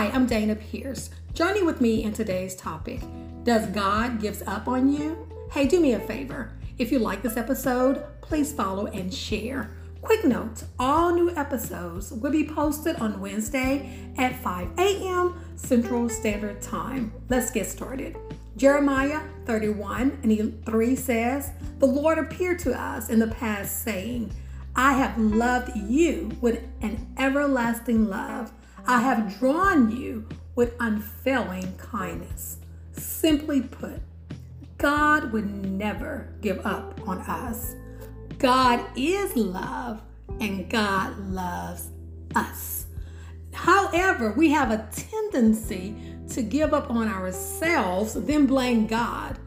[0.00, 1.10] Hi, I'm Dana Pierce.
[1.34, 3.02] Journey with me in today's topic.
[3.44, 5.28] Does God gives up on you?
[5.52, 6.52] Hey, do me a favor.
[6.78, 9.76] If you like this episode, please follow and share.
[10.00, 15.38] Quick note all new episodes will be posted on Wednesday at 5 a.m.
[15.56, 17.12] Central Standard Time.
[17.28, 18.16] Let's get started.
[18.56, 24.32] Jeremiah 31 and 3 says, The Lord appeared to us in the past, saying,
[24.74, 28.50] I have loved you with an everlasting love.
[28.86, 32.58] I have drawn you with unfailing kindness.
[32.92, 34.00] Simply put,
[34.78, 37.74] God would never give up on us.
[38.38, 40.02] God is love
[40.40, 41.90] and God loves
[42.34, 42.86] us.
[43.52, 45.94] However, we have a tendency
[46.28, 49.38] to give up on ourselves, then blame God.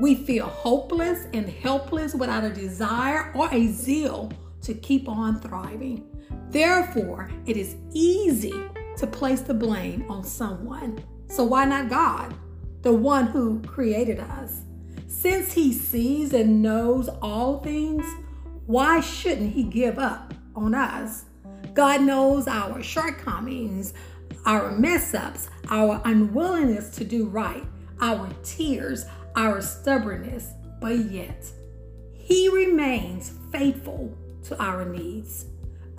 [0.00, 6.06] We feel hopeless and helpless without a desire or a zeal to keep on thriving.
[6.50, 8.54] Therefore, it is easy
[8.96, 11.02] to place the blame on someone.
[11.28, 12.34] So, why not God,
[12.82, 14.62] the one who created us?
[15.06, 18.04] Since He sees and knows all things,
[18.66, 21.24] why shouldn't He give up on us?
[21.74, 23.94] God knows our shortcomings,
[24.44, 27.64] our mess ups, our unwillingness to do right,
[28.00, 29.04] our tears,
[29.36, 31.46] our stubbornness, but yet
[32.12, 35.46] He remains faithful to our needs.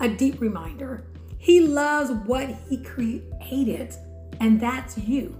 [0.00, 1.04] A deep reminder
[1.38, 3.94] He loves what He created,
[4.40, 5.36] and that's you.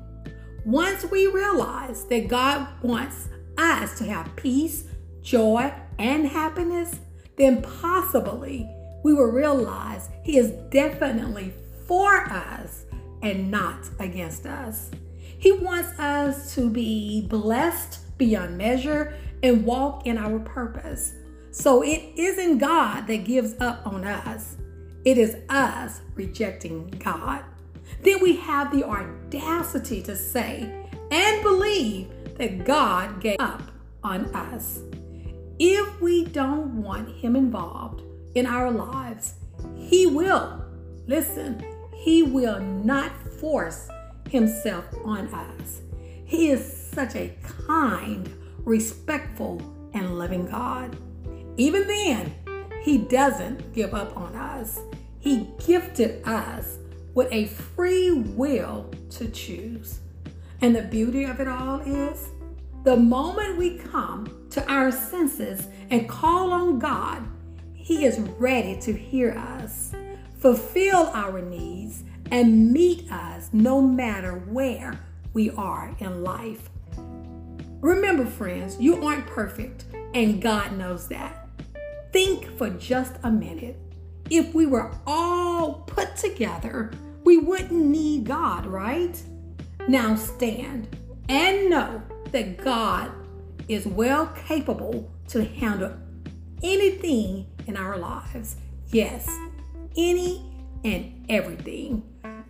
[0.64, 4.84] Once we realize that God wants us to have peace,
[5.23, 7.00] joy, and happiness,
[7.36, 8.70] then possibly
[9.03, 11.53] we will realize He is definitely
[11.86, 12.84] for us
[13.23, 14.91] and not against us.
[15.39, 21.14] He wants us to be blessed beyond measure and walk in our purpose.
[21.53, 24.56] So it isn't God that gives up on us,
[25.05, 27.45] it is us rejecting God.
[28.03, 32.08] Then we have the audacity to say and believe
[32.39, 33.62] that God gave up
[34.02, 34.80] on us.
[35.58, 38.02] If we don't want Him involved
[38.35, 39.35] in our lives,
[39.77, 40.64] He will.
[41.07, 41.62] Listen,
[41.95, 43.89] He will not force
[44.30, 45.83] Himself on us.
[46.24, 47.36] He is such a
[47.67, 49.61] kind, respectful,
[49.92, 50.96] and loving God.
[51.57, 52.35] Even then,
[52.83, 54.80] He doesn't give up on us.
[55.18, 56.79] He gifted us
[57.14, 60.01] with a free will to choose.
[60.61, 62.29] And the beauty of it all is
[62.85, 67.23] the moment we come to our senses and call on God,
[67.74, 69.92] He is ready to hear us,
[70.39, 74.98] fulfill our needs, and meet us no matter where
[75.33, 76.70] we are in life.
[77.80, 81.42] Remember, friends, you aren't perfect, and God knows that.
[82.12, 83.78] Think for just a minute.
[84.28, 86.90] If we were all put together,
[87.24, 89.20] we wouldn't need God, right?
[89.89, 90.95] Now stand
[91.28, 93.11] and know that God
[93.68, 95.95] is well capable to handle
[96.62, 98.56] anything in our lives.
[98.89, 99.27] Yes,
[99.96, 100.44] any
[100.84, 102.02] and everything.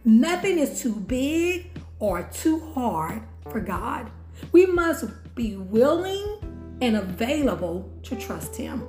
[0.04, 4.10] Nothing is too big or too hard for God.
[4.50, 5.04] We must
[5.36, 8.84] be willing and available to trust Him.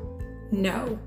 [0.53, 0.99] No,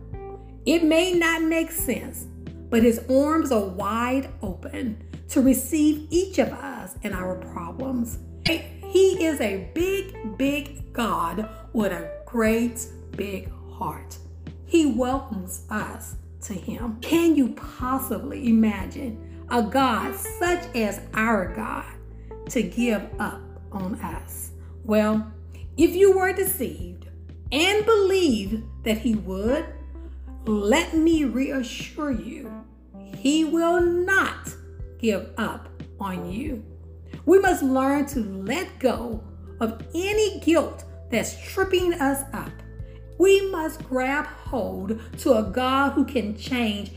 [0.64, 2.26] it may not make sense,
[2.68, 8.18] but His arms are wide open to receive each of us and our problems.
[8.44, 14.18] He is a big, big God with a great, big heart.
[14.64, 16.98] He welcomes us to Him.
[17.00, 21.86] Can you possibly imagine a God such as our God
[22.50, 23.40] to give up
[23.70, 24.50] on us?
[24.82, 25.32] Well,
[25.76, 27.06] if you were deceived
[27.52, 29.66] and believe that He would,
[30.46, 32.50] let me reassure you,
[33.16, 34.54] He will not
[34.98, 35.68] give up
[36.00, 36.64] on you.
[37.24, 39.22] We must learn to let go
[39.60, 42.50] of any guilt that's tripping us up.
[43.18, 46.92] We must grab hold to a God who can change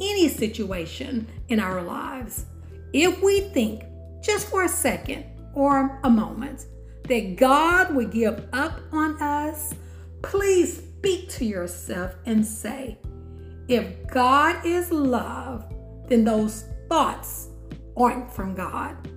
[0.00, 2.46] any situation in our lives.
[2.92, 3.82] If we think
[4.22, 5.24] just for a second
[5.54, 6.66] or a moment
[7.08, 9.74] that God would give up on us,
[11.44, 12.98] yourself and say,
[13.68, 15.72] if God is love,
[16.08, 17.48] then those thoughts
[17.96, 19.08] aren't from God.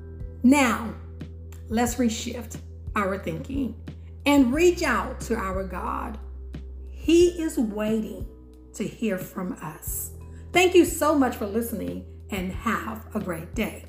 [0.44, 0.94] Now,
[1.70, 2.58] let's reshift
[2.96, 3.76] our thinking
[4.26, 6.18] and reach out to our God.
[6.90, 8.28] He is waiting
[8.74, 10.12] to hear from us.
[10.54, 13.86] Thank you so much for listening and have a great day.